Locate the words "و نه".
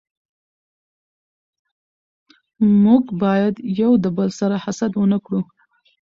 4.95-5.17